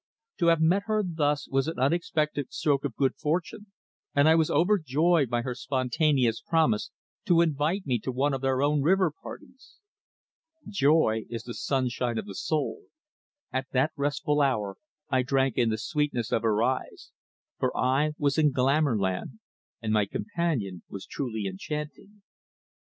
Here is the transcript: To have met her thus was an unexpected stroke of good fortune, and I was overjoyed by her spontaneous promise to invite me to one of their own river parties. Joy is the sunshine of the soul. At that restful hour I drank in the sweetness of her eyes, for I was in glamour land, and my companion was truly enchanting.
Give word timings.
To 0.39 0.47
have 0.47 0.61
met 0.61 0.81
her 0.87 1.03
thus 1.05 1.47
was 1.47 1.67
an 1.67 1.77
unexpected 1.77 2.51
stroke 2.51 2.83
of 2.85 2.95
good 2.95 3.15
fortune, 3.17 3.67
and 4.15 4.27
I 4.27 4.33
was 4.33 4.49
overjoyed 4.49 5.29
by 5.29 5.43
her 5.43 5.53
spontaneous 5.53 6.41
promise 6.41 6.89
to 7.25 7.39
invite 7.41 7.85
me 7.85 7.99
to 7.99 8.11
one 8.11 8.33
of 8.33 8.41
their 8.41 8.63
own 8.63 8.81
river 8.81 9.11
parties. 9.11 9.77
Joy 10.67 11.25
is 11.29 11.43
the 11.43 11.53
sunshine 11.53 12.17
of 12.17 12.25
the 12.25 12.33
soul. 12.33 12.85
At 13.53 13.67
that 13.73 13.91
restful 13.95 14.41
hour 14.41 14.77
I 15.11 15.21
drank 15.21 15.55
in 15.55 15.69
the 15.69 15.77
sweetness 15.77 16.31
of 16.31 16.41
her 16.41 16.63
eyes, 16.63 17.11
for 17.59 17.77
I 17.77 18.13
was 18.17 18.39
in 18.39 18.51
glamour 18.51 18.97
land, 18.97 19.37
and 19.83 19.93
my 19.93 20.07
companion 20.07 20.81
was 20.89 21.05
truly 21.05 21.45
enchanting. 21.45 22.23